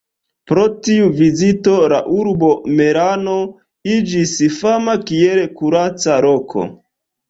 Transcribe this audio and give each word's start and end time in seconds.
Pro 0.51 0.61
tiu 0.87 1.09
vizito 1.19 1.75
la 1.93 1.99
urbo 2.15 2.51
Merano 2.81 3.37
iĝis 3.99 4.35
fama 4.59 5.01
kiel 5.09 5.47
kuraca 5.63 6.23
loko. 6.31 6.71